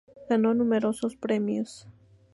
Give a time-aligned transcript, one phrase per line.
[0.27, 1.87] Ganó numerosos premios.